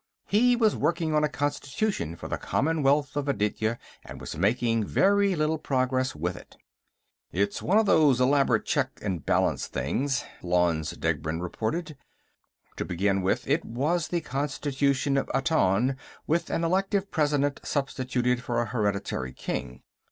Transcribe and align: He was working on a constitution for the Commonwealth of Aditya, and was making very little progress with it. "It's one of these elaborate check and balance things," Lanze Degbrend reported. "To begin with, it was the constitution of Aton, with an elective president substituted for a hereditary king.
He 0.25 0.55
was 0.55 0.75
working 0.75 1.13
on 1.13 1.23
a 1.23 1.29
constitution 1.29 2.15
for 2.15 2.27
the 2.27 2.39
Commonwealth 2.39 3.15
of 3.15 3.27
Aditya, 3.29 3.77
and 4.03 4.19
was 4.19 4.35
making 4.35 4.83
very 4.83 5.35
little 5.35 5.59
progress 5.59 6.15
with 6.15 6.35
it. 6.35 6.57
"It's 7.31 7.61
one 7.61 7.77
of 7.77 7.85
these 7.85 8.19
elaborate 8.19 8.65
check 8.65 8.97
and 9.03 9.23
balance 9.23 9.67
things," 9.67 10.23
Lanze 10.41 10.97
Degbrend 10.97 11.43
reported. 11.43 11.97
"To 12.77 12.83
begin 12.85 13.21
with, 13.21 13.47
it 13.47 13.63
was 13.63 14.07
the 14.07 14.21
constitution 14.21 15.17
of 15.17 15.29
Aton, 15.35 15.97
with 16.25 16.49
an 16.49 16.63
elective 16.63 17.11
president 17.11 17.59
substituted 17.63 18.41
for 18.41 18.59
a 18.59 18.65
hereditary 18.65 19.33
king. 19.33 19.83